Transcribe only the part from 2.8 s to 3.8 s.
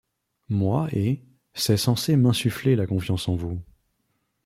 confiance en vous.